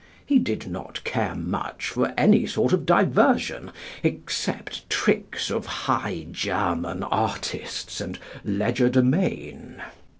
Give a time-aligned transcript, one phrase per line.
[0.25, 7.03] He did not care much for any sort of diversion, except tricks of High German
[7.03, 9.79] artists and legerdemain.